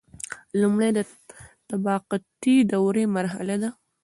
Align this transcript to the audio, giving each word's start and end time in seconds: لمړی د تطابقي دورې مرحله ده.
لمړی 0.61 0.89
د 0.97 0.99
تطابقي 1.69 2.55
دورې 2.71 3.03
مرحله 3.15 3.55
ده. 3.61 3.69